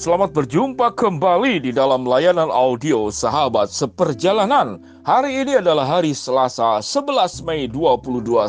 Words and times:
Selamat 0.00 0.32
berjumpa 0.32 0.96
kembali 0.96 1.60
di 1.60 1.76
dalam 1.76 2.08
layanan 2.08 2.48
audio 2.48 3.12
Sahabat 3.12 3.68
Seperjalanan. 3.68 4.80
Hari 5.04 5.44
ini 5.44 5.60
adalah 5.60 5.84
hari 5.84 6.16
Selasa 6.16 6.80
11 6.80 7.44
Mei 7.44 7.68
2021. 7.68 8.40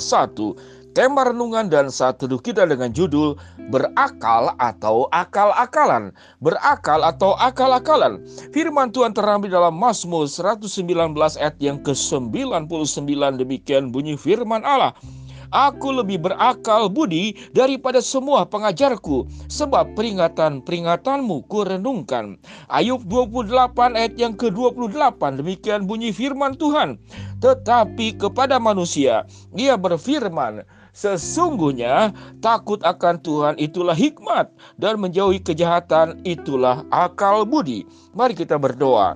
Tema 0.95 1.27
renungan 1.27 1.67
dan 1.67 1.91
saat 1.91 2.23
teduh 2.23 2.39
kita 2.39 2.63
dengan 2.63 2.95
judul 2.95 3.35
Berakal 3.67 4.55
atau 4.63 5.11
Akal-akalan. 5.11 6.15
Berakal 6.39 7.03
atau 7.03 7.35
akal-akalan. 7.35 8.23
Firman 8.55 8.87
Tuhan 8.95 9.11
terambil 9.11 9.51
dalam 9.51 9.75
Mazmur 9.75 10.31
119 10.31 10.71
ayat 11.35 11.59
yang 11.59 11.83
ke-99 11.83 13.11
demikian 13.43 13.91
bunyi 13.91 14.15
firman 14.15 14.63
Allah. 14.63 14.95
Aku 15.51 15.91
lebih 15.91 16.23
berakal 16.23 16.87
budi 16.87 17.35
daripada 17.51 17.99
semua 17.99 18.47
pengajarku, 18.47 19.27
sebab 19.51 19.99
peringatan-peringatanmu 19.99 21.43
kurenungkan. 21.51 22.39
Ayub 22.71 23.03
28 23.03 23.51
ayat 23.99 24.15
yang 24.15 24.31
ke-28, 24.39 25.19
demikian 25.43 25.83
bunyi 25.83 26.15
firman 26.15 26.55
Tuhan. 26.55 26.95
Tetapi 27.43 28.15
kepada 28.15 28.63
manusia, 28.63 29.27
ia 29.51 29.75
berfirman, 29.75 30.63
Sesungguhnya 30.91 32.11
takut 32.43 32.83
akan 32.83 33.23
Tuhan 33.23 33.55
itulah 33.55 33.95
hikmat 33.95 34.51
dan 34.75 34.99
menjauhi 34.99 35.39
kejahatan 35.39 36.19
itulah 36.27 36.83
akal 36.91 37.47
budi. 37.47 37.87
Mari 38.11 38.35
kita 38.35 38.59
berdoa. 38.59 39.15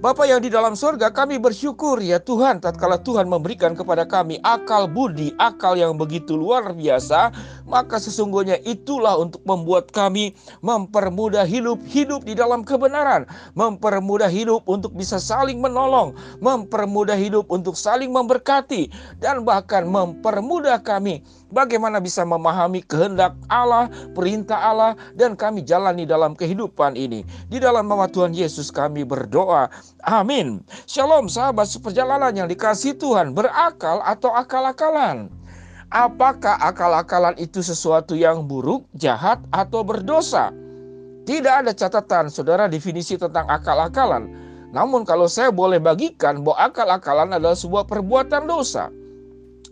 Bapak 0.00 0.32
yang 0.32 0.40
di 0.40 0.48
dalam 0.48 0.72
surga, 0.72 1.12
kami 1.12 1.36
bersyukur 1.36 2.00
ya 2.00 2.16
Tuhan. 2.16 2.56
Tatkala 2.56 3.04
Tuhan 3.04 3.28
memberikan 3.28 3.76
kepada 3.76 4.08
kami 4.08 4.40
akal 4.40 4.88
budi, 4.88 5.36
akal 5.36 5.76
yang 5.76 5.92
begitu 5.92 6.40
luar 6.40 6.72
biasa, 6.72 7.28
maka 7.70 8.02
sesungguhnya 8.02 8.58
itulah 8.66 9.14
untuk 9.14 9.40
membuat 9.46 9.94
kami 9.94 10.34
mempermudah 10.60 11.46
hidup 11.46 11.78
hidup 11.86 12.26
di 12.26 12.34
dalam 12.34 12.66
kebenaran, 12.66 13.24
mempermudah 13.54 14.26
hidup 14.26 14.66
untuk 14.66 14.90
bisa 14.98 15.22
saling 15.22 15.62
menolong, 15.62 16.12
mempermudah 16.42 17.14
hidup 17.14 17.46
untuk 17.46 17.78
saling 17.78 18.10
memberkati 18.10 18.90
dan 19.22 19.46
bahkan 19.46 19.86
mempermudah 19.86 20.82
kami 20.82 21.22
bagaimana 21.54 22.02
bisa 22.02 22.26
memahami 22.26 22.82
kehendak 22.82 23.34
Allah, 23.46 23.90
perintah 24.14 24.58
Allah, 24.58 24.92
dan 25.14 25.38
kami 25.38 25.62
jalani 25.62 26.06
dalam 26.06 26.34
kehidupan 26.34 26.98
ini. 26.98 27.22
Di 27.50 27.62
dalam 27.62 27.86
nama 27.86 28.10
Tuhan 28.10 28.34
Yesus 28.34 28.70
kami 28.74 29.06
berdoa. 29.06 29.70
Amin. 30.06 30.62
Shalom 30.86 31.30
sahabat 31.30 31.68
seperjalanan 31.68 32.32
yang 32.34 32.48
dikasih 32.48 32.96
Tuhan, 32.96 33.36
berakal 33.36 34.00
atau 34.02 34.32
akal-akalan. 34.34 35.39
Apakah 35.90 36.54
akal-akalan 36.62 37.34
itu 37.34 37.66
sesuatu 37.66 38.14
yang 38.14 38.46
buruk, 38.46 38.86
jahat, 38.94 39.42
atau 39.50 39.82
berdosa? 39.82 40.54
Tidak 41.26 41.66
ada 41.66 41.74
catatan 41.74 42.30
saudara 42.30 42.70
definisi 42.70 43.18
tentang 43.18 43.50
akal-akalan. 43.50 44.30
Namun 44.70 45.02
kalau 45.02 45.26
saya 45.26 45.50
boleh 45.50 45.82
bagikan 45.82 46.46
bahwa 46.46 46.70
akal-akalan 46.70 47.34
adalah 47.34 47.58
sebuah 47.58 47.90
perbuatan 47.90 48.46
dosa. 48.46 48.86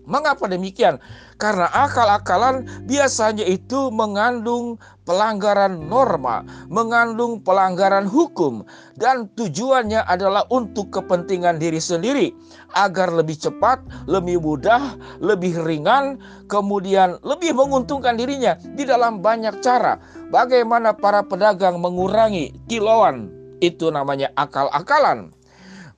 Mengapa 0.08 0.48
demikian? 0.48 0.96
Karena 1.36 1.68
akal-akalan 1.68 2.64
biasanya 2.88 3.44
itu 3.44 3.92
mengandung 3.92 4.80
pelanggaran 5.04 5.84
norma, 5.84 6.42
mengandung 6.72 7.44
pelanggaran 7.44 8.08
hukum, 8.08 8.64
dan 8.96 9.28
tujuannya 9.36 10.02
adalah 10.08 10.48
untuk 10.48 10.88
kepentingan 10.96 11.60
diri 11.60 11.76
sendiri 11.76 12.32
agar 12.72 13.12
lebih 13.12 13.36
cepat, 13.36 13.84
lebih 14.08 14.40
mudah, 14.40 14.96
lebih 15.20 15.60
ringan, 15.60 16.16
kemudian 16.48 17.20
lebih 17.20 17.52
menguntungkan 17.52 18.16
dirinya 18.16 18.56
di 18.74 18.88
dalam 18.88 19.20
banyak 19.20 19.60
cara. 19.60 20.00
Bagaimana 20.32 20.96
para 20.96 21.20
pedagang 21.20 21.84
mengurangi 21.84 22.56
kiloan? 22.64 23.28
Itu 23.60 23.92
namanya 23.92 24.32
akal-akalan. 24.38 25.37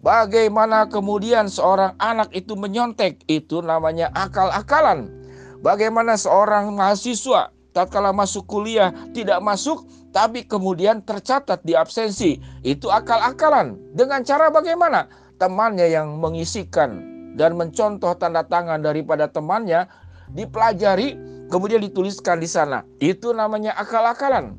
Bagaimana 0.01 0.89
kemudian 0.89 1.45
seorang 1.53 1.93
anak 2.01 2.33
itu 2.33 2.57
menyontek, 2.57 3.21
itu 3.29 3.61
namanya 3.61 4.09
akal-akalan. 4.17 5.13
Bagaimana 5.61 6.17
seorang 6.17 6.73
mahasiswa 6.73 7.53
tatkala 7.77 8.09
masuk 8.09 8.49
kuliah 8.49 8.97
tidak 9.13 9.45
masuk 9.45 9.85
tapi 10.09 10.49
kemudian 10.49 11.05
tercatat 11.05 11.61
di 11.69 11.77
absensi, 11.77 12.41
itu 12.65 12.89
akal-akalan. 12.89 13.77
Dengan 13.93 14.25
cara 14.25 14.49
bagaimana? 14.49 15.05
Temannya 15.37 15.93
yang 15.93 16.17
mengisikan 16.17 17.05
dan 17.37 17.61
mencontoh 17.61 18.17
tanda 18.17 18.41
tangan 18.45 18.81
daripada 18.81 19.29
temannya 19.29 19.85
dipelajari 20.33 21.17
kemudian 21.53 21.85
dituliskan 21.85 22.41
di 22.41 22.49
sana. 22.49 22.89
Itu 23.05 23.37
namanya 23.37 23.77
akal-akalan. 23.77 24.57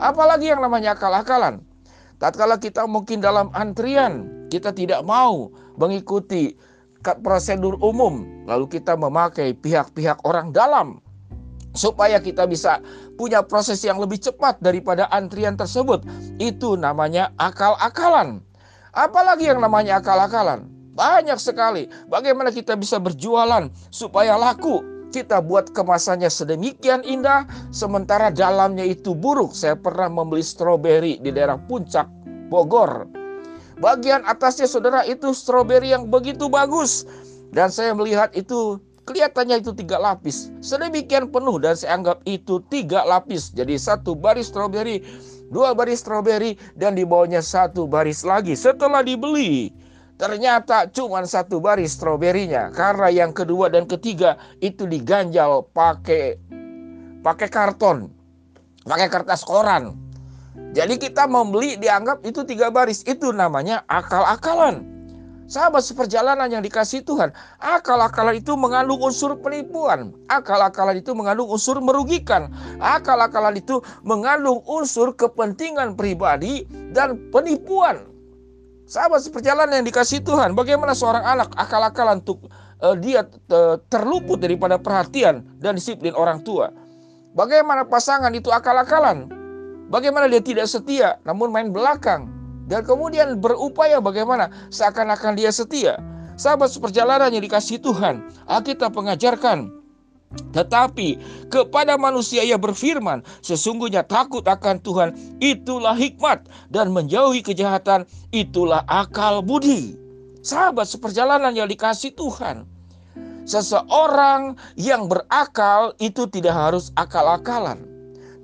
Apalagi 0.00 0.48
yang 0.48 0.64
namanya 0.64 0.96
akal-akalan? 0.96 1.60
Tatkala 2.16 2.56
kita 2.56 2.88
mungkin 2.88 3.20
dalam 3.20 3.52
antrian 3.52 4.37
kita 4.48 4.72
tidak 4.72 5.04
mau 5.04 5.52
mengikuti 5.76 6.56
prosedur 7.22 7.78
umum, 7.80 8.44
lalu 8.44 8.66
kita 8.68 8.98
memakai 8.98 9.54
pihak-pihak 9.54 10.20
orang 10.26 10.50
dalam 10.50 10.98
supaya 11.78 12.18
kita 12.18 12.42
bisa 12.48 12.82
punya 13.14 13.44
proses 13.44 13.78
yang 13.86 14.02
lebih 14.02 14.18
cepat 14.18 14.58
daripada 14.58 15.06
antrian 15.14 15.54
tersebut. 15.54 16.02
Itu 16.42 16.74
namanya 16.74 17.30
akal-akalan. 17.38 18.42
Apalagi 18.90 19.46
yang 19.46 19.62
namanya 19.62 20.02
akal-akalan? 20.02 20.66
Banyak 20.98 21.38
sekali. 21.38 21.86
Bagaimana 22.10 22.50
kita 22.50 22.74
bisa 22.74 22.98
berjualan 22.98 23.70
supaya 23.94 24.34
laku? 24.34 24.82
Kita 25.08 25.40
buat 25.40 25.72
kemasannya 25.72 26.28
sedemikian 26.28 27.00
indah, 27.00 27.48
sementara 27.72 28.28
dalamnya 28.28 28.84
itu 28.84 29.16
buruk. 29.16 29.56
Saya 29.56 29.72
pernah 29.72 30.10
membeli 30.12 30.44
stroberi 30.44 31.16
di 31.16 31.32
daerah 31.32 31.56
puncak 31.56 32.04
Bogor. 32.52 33.17
Bagian 33.78 34.26
atasnya 34.26 34.66
saudara 34.66 35.06
itu 35.06 35.30
stroberi 35.30 35.94
yang 35.94 36.10
begitu 36.10 36.50
bagus. 36.50 37.06
Dan 37.54 37.70
saya 37.70 37.94
melihat 37.94 38.34
itu 38.34 38.82
kelihatannya 39.08 39.64
itu 39.64 39.72
tiga 39.72 39.96
lapis. 39.96 40.52
Sedemikian 40.60 41.32
penuh 41.32 41.56
dan 41.62 41.78
saya 41.78 41.96
anggap 41.96 42.20
itu 42.26 42.60
tiga 42.68 43.06
lapis. 43.06 43.54
Jadi 43.54 43.78
satu 43.78 44.18
baris 44.18 44.50
stroberi, 44.52 45.00
dua 45.48 45.72
baris 45.72 46.04
stroberi 46.04 46.58
dan 46.76 46.98
di 46.98 47.06
bawahnya 47.06 47.40
satu 47.40 47.86
baris 47.88 48.26
lagi. 48.26 48.52
Setelah 48.58 49.00
dibeli, 49.00 49.72
ternyata 50.20 50.90
cuma 50.90 51.22
satu 51.24 51.62
baris 51.62 51.96
stroberinya. 51.96 52.74
Karena 52.74 53.08
yang 53.08 53.30
kedua 53.32 53.70
dan 53.72 53.86
ketiga 53.86 54.36
itu 54.60 54.84
diganjal 54.84 55.64
pakai 55.72 56.36
pakai 57.22 57.48
karton, 57.48 58.10
pakai 58.84 59.08
kertas 59.08 59.40
koran. 59.46 60.07
Jadi 60.76 61.00
kita 61.00 61.24
membeli 61.24 61.80
dianggap 61.80 62.24
itu 62.28 62.44
tiga 62.44 62.68
baris. 62.68 63.00
Itu 63.08 63.32
namanya 63.32 63.84
akal-akalan. 63.88 64.98
Sahabat 65.48 65.80
seperjalanan 65.80 66.52
yang 66.52 66.60
dikasih 66.60 67.00
Tuhan, 67.08 67.32
akal-akalan 67.56 68.36
itu 68.36 68.52
mengandung 68.52 69.00
unsur 69.00 69.32
penipuan. 69.40 70.12
Akal-akalan 70.28 71.00
itu 71.00 71.16
mengandung 71.16 71.48
unsur 71.48 71.80
merugikan. 71.80 72.52
Akal-akalan 72.84 73.56
itu 73.56 73.80
mengandung 74.04 74.60
unsur 74.68 75.16
kepentingan 75.16 75.96
pribadi 75.96 76.68
dan 76.92 77.16
penipuan. 77.32 78.04
Sahabat 78.84 79.24
seperjalanan 79.24 79.80
yang 79.80 79.88
dikasih 79.88 80.20
Tuhan, 80.20 80.52
bagaimana 80.52 80.92
seorang 80.92 81.24
anak 81.24 81.48
akal-akalan 81.56 82.20
untuk 82.20 82.52
uh, 82.84 82.92
dia 82.92 83.24
uh, 83.48 83.80
terluput 83.88 84.44
daripada 84.44 84.76
perhatian 84.76 85.48
dan 85.64 85.80
disiplin 85.80 86.12
orang 86.12 86.44
tua. 86.44 86.68
Bagaimana 87.32 87.88
pasangan 87.88 88.36
itu 88.36 88.52
akal-akalan? 88.52 89.37
Bagaimana 89.88 90.28
dia 90.28 90.44
tidak 90.44 90.68
setia 90.68 91.16
namun 91.24 91.48
main 91.48 91.72
belakang 91.72 92.28
dan 92.68 92.84
kemudian 92.84 93.40
berupaya 93.40 93.98
bagaimana 94.04 94.52
seakan-akan 94.68 95.32
dia 95.34 95.48
setia. 95.48 95.96
Sahabat 96.38 96.70
seperjalanan 96.70 97.34
yang 97.34 97.42
dikasih 97.42 97.82
Tuhan, 97.82 98.22
Alkitab 98.46 98.94
mengajarkan 98.94 99.78
tetapi 100.52 101.16
kepada 101.48 101.96
manusia 101.96 102.44
ia 102.44 102.60
berfirman, 102.60 103.24
sesungguhnya 103.40 104.04
takut 104.04 104.44
akan 104.44 104.76
Tuhan 104.84 105.16
itulah 105.40 105.96
hikmat 105.96 106.44
dan 106.68 106.92
menjauhi 106.92 107.40
kejahatan 107.40 108.04
itulah 108.28 108.84
akal 108.84 109.40
budi. 109.40 109.96
Sahabat 110.44 110.84
seperjalanan 110.84 111.56
yang 111.56 111.64
dikasih 111.64 112.12
Tuhan. 112.12 112.68
Seseorang 113.48 114.60
yang 114.76 115.08
berakal 115.08 115.96
itu 115.96 116.28
tidak 116.28 116.52
harus 116.52 116.92
akal-akalan 117.00 117.87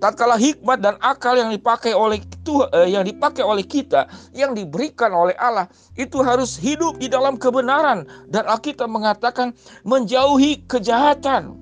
tatkala 0.05 0.37
hikmat 0.37 0.85
dan 0.85 1.01
akal 1.01 1.33
yang 1.33 1.49
dipakai 1.49 1.97
oleh 1.97 2.21
Tuhan, 2.45 2.69
eh, 2.77 2.93
yang 2.93 3.09
dipakai 3.09 3.41
oleh 3.41 3.65
kita, 3.65 4.05
yang 4.37 4.53
diberikan 4.53 5.09
oleh 5.17 5.33
Allah 5.41 5.65
itu 5.97 6.21
harus 6.21 6.61
hidup 6.61 7.01
di 7.01 7.09
dalam 7.09 7.41
kebenaran 7.41 8.05
dan 8.29 8.45
Alkitab 8.45 8.93
mengatakan 8.93 9.57
menjauhi 9.89 10.69
kejahatan. 10.69 11.57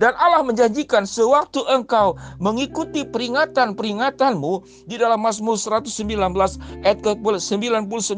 Dan 0.00 0.16
Allah 0.16 0.40
menjanjikan 0.40 1.04
sewaktu 1.04 1.60
engkau 1.68 2.16
mengikuti 2.40 3.04
peringatan-peringatanmu 3.04 4.64
di 4.88 4.96
dalam 4.96 5.20
Mazmur 5.20 5.60
119 5.60 6.16
ayat 6.80 7.04
ke-99, 7.04 8.16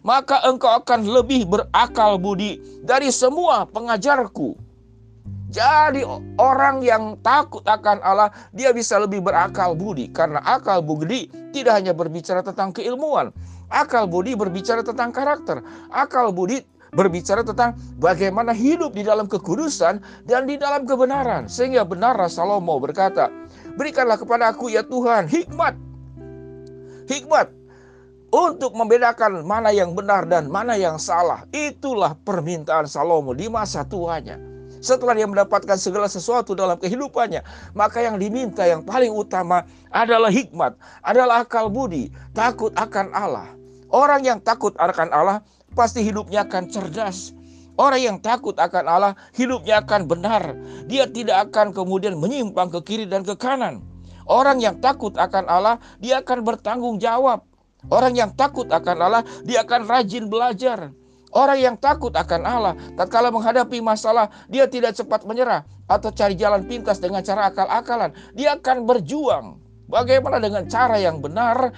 maka 0.00 0.40
engkau 0.48 0.72
akan 0.72 1.04
lebih 1.04 1.44
berakal 1.44 2.16
budi 2.16 2.56
dari 2.80 3.12
semua 3.12 3.68
pengajarku. 3.68 4.71
Jadi 5.52 6.00
orang 6.40 6.80
yang 6.80 7.20
takut 7.20 7.60
akan 7.68 8.00
Allah, 8.00 8.32
dia 8.56 8.72
bisa 8.72 8.96
lebih 8.96 9.20
berakal 9.20 9.76
budi. 9.76 10.08
Karena 10.08 10.40
akal 10.40 10.80
budi 10.80 11.28
tidak 11.52 11.76
hanya 11.76 11.92
berbicara 11.92 12.40
tentang 12.40 12.72
keilmuan. 12.72 13.28
Akal 13.68 14.08
budi 14.08 14.32
berbicara 14.32 14.80
tentang 14.80 15.12
karakter. 15.12 15.60
Akal 15.92 16.32
budi 16.32 16.64
berbicara 16.96 17.44
tentang 17.44 17.76
bagaimana 18.00 18.56
hidup 18.56 18.96
di 18.96 19.04
dalam 19.04 19.28
kekudusan 19.28 20.00
dan 20.24 20.48
di 20.48 20.56
dalam 20.56 20.88
kebenaran. 20.88 21.48
Sehingga 21.52 21.84
benar 21.84 22.16
Salomo 22.32 22.80
berkata, 22.80 23.28
berikanlah 23.76 24.16
kepada 24.16 24.56
aku 24.56 24.72
ya 24.72 24.80
Tuhan 24.80 25.28
hikmat. 25.28 25.76
Hikmat 27.12 27.52
untuk 28.32 28.72
membedakan 28.72 29.44
mana 29.44 29.68
yang 29.68 29.92
benar 29.92 30.24
dan 30.24 30.48
mana 30.48 30.80
yang 30.80 30.96
salah. 30.96 31.44
Itulah 31.52 32.16
permintaan 32.24 32.88
Salomo 32.88 33.36
di 33.36 33.52
masa 33.52 33.84
tuanya. 33.84 34.51
Setelah 34.82 35.14
dia 35.14 35.30
mendapatkan 35.30 35.78
segala 35.78 36.10
sesuatu 36.10 36.58
dalam 36.58 36.74
kehidupannya, 36.74 37.46
maka 37.70 38.02
yang 38.02 38.18
diminta 38.18 38.66
yang 38.66 38.82
paling 38.82 39.14
utama 39.14 39.62
adalah 39.94 40.26
hikmat, 40.26 40.74
adalah 41.06 41.46
akal 41.46 41.70
budi, 41.70 42.10
takut 42.34 42.74
akan 42.74 43.14
Allah. 43.14 43.46
Orang 43.94 44.26
yang 44.26 44.42
takut 44.42 44.74
akan 44.74 45.14
Allah 45.14 45.46
pasti 45.78 46.02
hidupnya 46.02 46.42
akan 46.42 46.66
cerdas. 46.66 47.30
Orang 47.78 48.02
yang 48.02 48.18
takut 48.18 48.58
akan 48.58 48.84
Allah, 48.84 49.12
hidupnya 49.38 49.86
akan 49.86 50.10
benar. 50.10 50.58
Dia 50.90 51.08
tidak 51.08 51.48
akan 51.48 51.72
kemudian 51.72 52.18
menyimpang 52.18 52.68
ke 52.68 52.82
kiri 52.82 53.06
dan 53.06 53.22
ke 53.22 53.38
kanan. 53.38 53.80
Orang 54.26 54.58
yang 54.58 54.82
takut 54.82 55.14
akan 55.14 55.46
Allah, 55.46 55.78
dia 56.02 56.20
akan 56.20 56.42
bertanggung 56.42 56.98
jawab. 56.98 57.46
Orang 57.86 58.14
yang 58.14 58.34
takut 58.34 58.66
akan 58.66 58.96
Allah, 58.98 59.22
dia 59.46 59.62
akan 59.64 59.88
rajin 59.88 60.26
belajar. 60.28 60.90
Orang 61.32 61.56
yang 61.56 61.76
takut 61.80 62.12
akan 62.12 62.44
Allah, 62.44 62.74
tatkala 62.92 63.32
menghadapi 63.32 63.80
masalah, 63.80 64.28
dia 64.52 64.68
tidak 64.68 64.92
cepat 64.92 65.24
menyerah 65.24 65.64
atau 65.88 66.12
cari 66.12 66.36
jalan 66.36 66.60
pintas 66.68 67.00
dengan 67.00 67.24
cara 67.24 67.48
akal-akalan. 67.48 68.12
Dia 68.36 68.60
akan 68.60 68.84
berjuang. 68.84 69.56
Bagaimana 69.88 70.40
dengan 70.40 70.68
cara 70.68 71.00
yang 71.00 71.24
benar, 71.24 71.72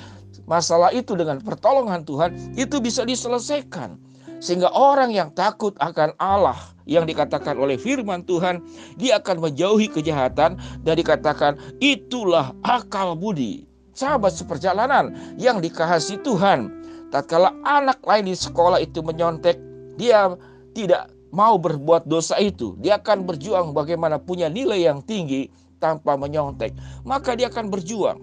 masalah 0.47 0.91
itu 0.91 1.15
dengan 1.15 1.39
pertolongan 1.39 2.03
Tuhan 2.03 2.59
itu 2.59 2.83
bisa 2.83 3.07
diselesaikan. 3.07 3.95
Sehingga 4.43 4.69
orang 4.75 5.15
yang 5.15 5.31
takut 5.33 5.73
akan 5.79 6.19
Allah 6.19 6.59
yang 6.85 7.09
dikatakan 7.09 7.57
oleh 7.57 7.81
firman 7.81 8.27
Tuhan, 8.29 8.61
dia 9.01 9.23
akan 9.23 9.41
menjauhi 9.41 9.89
kejahatan 9.89 10.61
dan 10.85 10.95
dikatakan 10.99 11.57
itulah 11.81 12.53
akal 12.61 13.17
budi. 13.17 13.65
Sahabat 13.95 14.35
seperjalanan 14.35 15.15
yang 15.39 15.63
dikasih 15.63 16.21
Tuhan, 16.27 16.84
tatkala 17.15 17.55
anak 17.63 18.03
lain 18.03 18.27
di 18.27 18.35
sekolah 18.35 18.83
itu 18.83 18.99
menyontek, 18.99 19.55
dia 19.95 20.35
tidak 20.75 21.15
mau 21.31 21.55
berbuat 21.55 22.11
dosa 22.11 22.35
itu. 22.43 22.75
Dia 22.83 22.99
akan 22.99 23.23
berjuang 23.23 23.71
bagaimana 23.71 24.19
punya 24.19 24.51
nilai 24.51 24.83
yang 24.91 24.99
tinggi 25.07 25.47
tanpa 25.79 26.19
menyontek. 26.19 26.75
Maka 27.07 27.39
dia 27.39 27.47
akan 27.47 27.71
berjuang. 27.71 28.19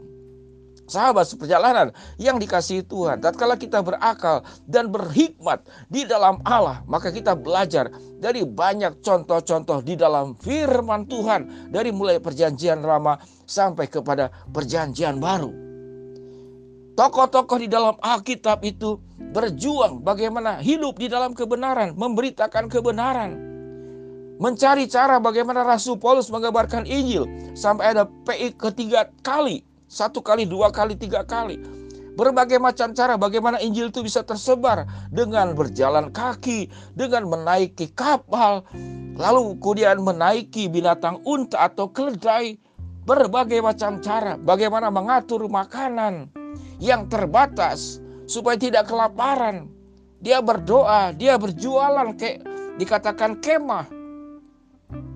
Sahabat 0.91 1.23
seperjalanan 1.23 1.95
yang 2.19 2.35
dikasihi 2.35 2.83
Tuhan, 2.83 3.23
tatkala 3.23 3.55
kita 3.55 3.79
berakal 3.79 4.43
dan 4.67 4.91
berhikmat 4.91 5.63
di 5.87 6.03
dalam 6.03 6.43
Allah, 6.43 6.83
maka 6.83 7.15
kita 7.15 7.31
belajar 7.31 7.87
dari 8.19 8.43
banyak 8.43 8.99
contoh-contoh 8.99 9.79
di 9.87 9.95
dalam 9.95 10.35
firman 10.43 11.07
Tuhan 11.07 11.71
dari 11.71 11.95
mulai 11.95 12.19
perjanjian 12.19 12.83
lama 12.83 13.15
sampai 13.47 13.87
kepada 13.87 14.35
perjanjian 14.51 15.23
baru. 15.23 15.70
Tokoh-tokoh 16.91 17.57
di 17.63 17.71
dalam 17.71 17.95
Alkitab 18.03 18.59
itu 18.67 18.99
berjuang 19.31 20.03
bagaimana 20.03 20.59
hidup 20.59 20.99
di 20.99 21.07
dalam 21.07 21.31
kebenaran, 21.31 21.95
memberitakan 21.95 22.67
kebenaran. 22.67 23.31
Mencari 24.41 24.89
cara 24.91 25.21
bagaimana 25.21 25.63
Rasul 25.63 25.95
Paulus 26.01 26.27
mengabarkan 26.27 26.83
Injil 26.83 27.29
sampai 27.55 27.95
ada 27.95 28.09
PI 28.27 28.57
ketiga 28.57 29.07
kali, 29.23 29.63
satu 29.87 30.19
kali, 30.19 30.43
dua 30.43 30.73
kali, 30.73 30.97
tiga 30.97 31.23
kali. 31.23 31.61
Berbagai 32.11 32.59
macam 32.59 32.91
cara 32.91 33.15
bagaimana 33.15 33.63
Injil 33.63 33.87
itu 33.87 34.03
bisa 34.03 34.19
tersebar 34.19 34.83
dengan 35.15 35.55
berjalan 35.55 36.11
kaki, 36.11 36.67
dengan 36.91 37.23
menaiki 37.23 37.87
kapal, 37.95 38.67
lalu 39.15 39.55
kemudian 39.63 40.03
menaiki 40.03 40.67
binatang 40.67 41.23
unta 41.23 41.71
atau 41.71 41.87
keledai. 41.87 42.59
Berbagai 43.01 43.63
macam 43.63 43.97
cara 44.03 44.37
bagaimana 44.37 44.93
mengatur 44.93 45.49
makanan, 45.49 46.29
yang 46.81 47.05
terbatas 47.07 48.01
supaya 48.25 48.57
tidak 48.57 48.89
kelaparan. 48.89 49.69
Dia 50.21 50.41
berdoa, 50.41 51.13
dia 51.13 51.37
berjualan 51.37 52.17
kayak 52.17 52.41
dikatakan 52.81 53.37
kemah. 53.37 53.85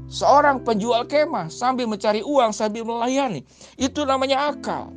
Seorang 0.06 0.62
penjual 0.62 1.10
kemah 1.10 1.50
sambil 1.50 1.90
mencari 1.90 2.22
uang 2.22 2.54
sambil 2.54 2.86
melayani. 2.86 3.42
Itu 3.82 4.06
namanya 4.06 4.54
akal. 4.54 4.94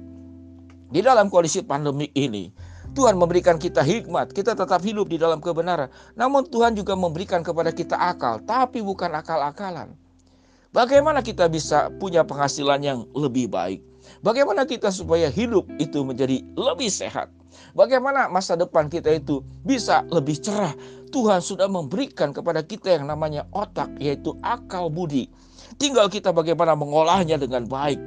Di 0.92 1.00
dalam 1.00 1.32
kondisi 1.32 1.64
pandemi 1.64 2.12
ini, 2.12 2.52
Tuhan 2.96 3.16
memberikan 3.16 3.60
kita 3.60 3.84
hikmat, 3.84 4.32
kita 4.32 4.56
tetap 4.56 4.80
hidup 4.80 5.08
di 5.08 5.20
dalam 5.20 5.40
kebenaran. 5.40 5.92
Namun 6.16 6.48
Tuhan 6.48 6.76
juga 6.76 6.96
memberikan 6.96 7.44
kepada 7.44 7.72
kita 7.72 7.96
akal, 7.96 8.40
tapi 8.44 8.80
bukan 8.80 9.12
akal-akalan. 9.12 9.92
Bagaimana 10.72 11.24
kita 11.24 11.48
bisa 11.48 11.88
punya 11.96 12.24
penghasilan 12.24 12.80
yang 12.84 12.98
lebih 13.16 13.48
baik? 13.48 13.80
Bagaimana 14.20 14.66
kita 14.66 14.90
supaya 14.90 15.30
hidup 15.30 15.68
itu 15.78 16.02
menjadi 16.02 16.42
lebih 16.58 16.90
sehat? 16.90 17.30
Bagaimana 17.72 18.26
masa 18.26 18.58
depan 18.58 18.90
kita 18.90 19.14
itu 19.14 19.44
bisa 19.62 20.02
lebih 20.10 20.38
cerah? 20.38 20.74
Tuhan 21.08 21.40
sudah 21.40 21.66
memberikan 21.70 22.36
kepada 22.36 22.60
kita 22.60 22.92
yang 23.00 23.08
namanya 23.08 23.48
otak, 23.56 23.88
yaitu 23.96 24.36
akal 24.44 24.92
budi. 24.92 25.32
Tinggal 25.80 26.12
kita 26.12 26.34
bagaimana 26.34 26.76
mengolahnya 26.76 27.40
dengan 27.40 27.64
baik. 27.64 28.00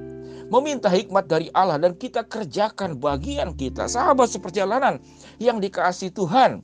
Meminta 0.51 0.92
hikmat 0.92 1.31
dari 1.31 1.48
Allah 1.56 1.80
dan 1.80 1.95
kita 1.95 2.27
kerjakan 2.27 3.00
bagian 3.00 3.56
kita. 3.56 3.88
Sahabat 3.88 4.27
seperjalanan 4.27 5.00
yang 5.39 5.63
dikasih 5.63 6.12
Tuhan. 6.12 6.59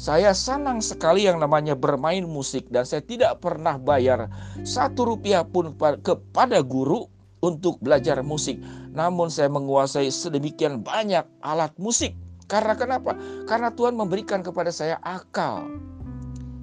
Saya 0.00 0.32
senang 0.32 0.80
sekali 0.80 1.28
yang 1.28 1.36
namanya 1.36 1.76
bermain 1.76 2.24
musik 2.24 2.72
dan 2.72 2.88
saya 2.88 3.04
tidak 3.04 3.44
pernah 3.44 3.76
bayar 3.76 4.32
satu 4.64 5.12
rupiah 5.12 5.44
pun 5.44 5.76
kepada 5.76 6.64
guru 6.64 7.08
untuk 7.40 7.80
belajar 7.80 8.20
musik. 8.20 8.60
Namun 8.92 9.32
saya 9.32 9.48
menguasai 9.48 10.08
sedemikian 10.12 10.84
banyak 10.84 11.24
alat 11.40 11.72
musik. 11.80 12.16
Karena 12.50 12.74
kenapa? 12.74 13.14
Karena 13.46 13.70
Tuhan 13.72 13.94
memberikan 13.94 14.42
kepada 14.42 14.74
saya 14.74 14.98
akal. 15.06 15.70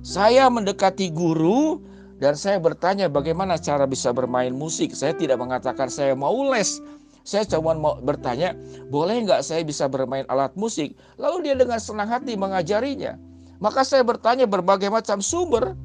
Saya 0.04 0.48
mendekati 0.48 1.12
guru 1.12 1.82
dan 2.18 2.36
saya 2.36 2.60
bertanya 2.60 3.08
bagaimana 3.08 3.60
cara 3.60 3.88
bisa 3.88 4.12
bermain 4.12 4.52
musik. 4.52 4.94
Saya 4.94 5.16
tidak 5.16 5.40
mengatakan 5.40 5.88
saya 5.88 6.14
mau 6.14 6.36
les. 6.52 6.80
Saya 7.28 7.44
cuma 7.44 7.76
mau 7.76 8.00
bertanya, 8.00 8.56
boleh 8.88 9.28
nggak 9.28 9.44
saya 9.44 9.60
bisa 9.60 9.92
bermain 9.92 10.24
alat 10.32 10.56
musik? 10.56 10.96
Lalu 11.20 11.52
dia 11.52 11.56
dengan 11.60 11.76
senang 11.76 12.08
hati 12.08 12.40
mengajarinya. 12.40 13.20
Maka 13.60 13.84
saya 13.84 14.00
bertanya 14.08 14.48
berbagai 14.48 14.88
macam 14.88 15.20
sumber. 15.20 15.76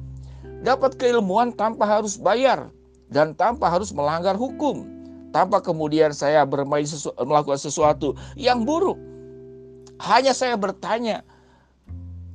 Dapat 0.63 0.95
keilmuan 0.95 1.51
tanpa 1.51 1.83
harus 1.83 2.15
bayar 2.15 2.71
dan 3.13 3.37
tanpa 3.37 3.69
harus 3.69 3.93
melanggar 3.93 4.33
hukum. 4.33 4.89
Tanpa 5.29 5.61
kemudian 5.61 6.13
saya 6.13 6.45
bermain 6.45 6.85
sesu 6.85 7.13
melakukan 7.21 7.57
sesuatu 7.57 8.17
yang 8.33 8.65
buruk. 8.65 8.97
Hanya 10.01 10.33
saya 10.33 10.57
bertanya. 10.57 11.21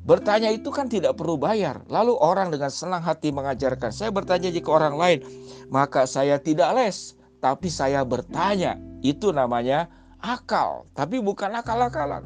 Bertanya 0.09 0.49
itu 0.49 0.73
kan 0.73 0.89
tidak 0.89 1.21
perlu 1.21 1.37
bayar. 1.37 1.85
Lalu 1.93 2.17
orang 2.17 2.49
dengan 2.49 2.73
senang 2.73 3.05
hati 3.05 3.29
mengajarkan. 3.29 3.93
Saya 3.93 4.09
bertanya 4.09 4.49
jika 4.49 4.73
orang 4.73 4.97
lain, 4.97 5.19
maka 5.69 6.09
saya 6.09 6.41
tidak 6.41 6.73
les, 6.75 7.13
tapi 7.45 7.69
saya 7.69 8.03
bertanya. 8.09 8.81
Itu 9.05 9.31
namanya 9.31 9.87
akal, 10.25 10.89
tapi 10.97 11.23
bukan 11.23 11.55
akal-akalan. 11.55 12.25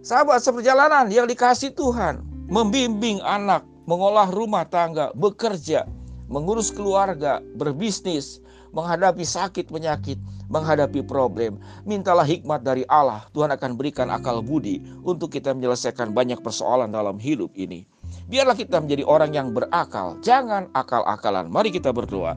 Sahabat 0.00 0.40
seperjalanan 0.40 1.10
yang 1.10 1.26
dikasih 1.26 1.74
Tuhan, 1.74 2.22
membimbing 2.48 3.20
anak, 3.22 3.66
mengolah 3.84 4.30
rumah 4.30 4.64
tangga, 4.66 5.10
bekerja, 5.18 5.84
mengurus 6.32 6.72
keluarga, 6.72 7.44
berbisnis, 7.60 8.40
menghadapi 8.72 9.20
sakit 9.20 9.68
penyakit, 9.68 10.16
menghadapi 10.48 11.04
problem. 11.04 11.60
Mintalah 11.84 12.24
hikmat 12.24 12.64
dari 12.64 12.88
Allah. 12.88 13.28
Tuhan 13.36 13.52
akan 13.52 13.76
berikan 13.76 14.08
akal 14.08 14.40
budi 14.40 14.80
untuk 15.04 15.28
kita 15.28 15.52
menyelesaikan 15.52 16.16
banyak 16.16 16.40
persoalan 16.40 16.88
dalam 16.88 17.20
hidup 17.20 17.52
ini. 17.52 17.84
Biarlah 18.32 18.56
kita 18.56 18.80
menjadi 18.80 19.04
orang 19.04 19.36
yang 19.36 19.52
berakal, 19.52 20.16
jangan 20.24 20.72
akal-akalan. 20.72 21.52
Mari 21.52 21.68
kita 21.68 21.92
berdoa. 21.92 22.32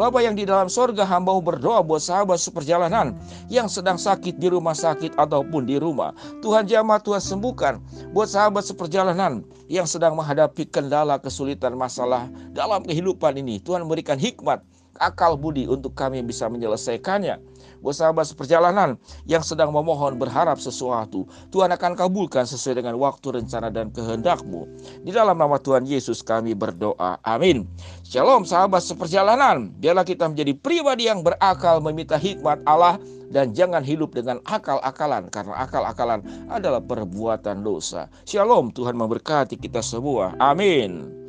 Bapak 0.00 0.24
yang 0.24 0.32
di 0.32 0.48
dalam 0.48 0.72
sorga 0.72 1.04
hamba 1.04 1.36
berdoa 1.44 1.84
buat 1.84 2.00
sahabat 2.00 2.40
seperjalanan 2.40 3.12
yang 3.52 3.68
sedang 3.68 4.00
sakit 4.00 4.40
di 4.40 4.48
rumah 4.48 4.72
sakit 4.72 5.12
ataupun 5.20 5.68
di 5.68 5.76
rumah. 5.76 6.16
Tuhan 6.40 6.64
jamah 6.64 7.04
Tuhan 7.04 7.20
sembuhkan 7.20 7.76
buat 8.16 8.32
sahabat 8.32 8.64
seperjalanan 8.64 9.44
yang 9.68 9.84
sedang 9.84 10.16
menghadapi 10.16 10.72
kendala 10.72 11.20
kesulitan 11.20 11.76
masalah 11.76 12.32
dalam 12.56 12.80
kehidupan 12.80 13.44
ini. 13.44 13.60
Tuhan 13.60 13.84
memberikan 13.84 14.16
hikmat 14.16 14.64
akal 14.96 15.36
budi 15.36 15.68
untuk 15.68 15.92
kami 15.92 16.24
bisa 16.24 16.48
menyelesaikannya. 16.48 17.36
Buat 17.80 17.96
sahabat 17.96 18.28
seperjalanan 18.28 19.00
yang 19.24 19.40
sedang 19.40 19.72
memohon 19.72 20.20
berharap 20.20 20.60
sesuatu, 20.60 21.24
Tuhan 21.48 21.72
akan 21.72 21.96
kabulkan 21.96 22.44
sesuai 22.44 22.84
dengan 22.84 22.96
waktu, 23.00 23.40
rencana, 23.40 23.72
dan 23.72 23.88
kehendakmu. 23.88 24.68
Di 25.04 25.10
dalam 25.12 25.36
nama 25.40 25.56
Tuhan 25.56 25.88
Yesus 25.88 26.20
kami 26.20 26.52
berdoa. 26.52 27.16
Amin. 27.24 27.64
Shalom 28.04 28.44
sahabat 28.44 28.84
seperjalanan. 28.84 29.72
Biarlah 29.80 30.04
kita 30.04 30.28
menjadi 30.28 30.52
pribadi 30.56 31.08
yang 31.08 31.24
berakal 31.24 31.80
meminta 31.80 32.20
hikmat 32.20 32.60
Allah 32.68 33.00
dan 33.30 33.54
jangan 33.54 33.80
hidup 33.80 34.12
dengan 34.12 34.42
akal-akalan 34.44 35.30
karena 35.30 35.54
akal-akalan 35.62 36.20
adalah 36.50 36.82
perbuatan 36.82 37.62
dosa. 37.62 38.10
Shalom, 38.26 38.74
Tuhan 38.74 38.98
memberkati 38.98 39.56
kita 39.56 39.80
semua. 39.80 40.34
Amin. 40.42 41.19